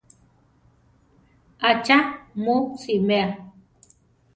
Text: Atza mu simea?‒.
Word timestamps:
Atza 1.69 1.97
mu 2.43 2.55
simea?‒. 2.81 3.27